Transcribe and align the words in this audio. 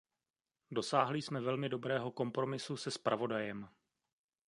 Dosáhli 0.71 1.21
jsme 1.21 1.41
velmi 1.41 1.69
dobrého 1.69 2.11
kompromisu 2.11 2.77
se 2.77 2.91
zpravodajem. 2.91 3.69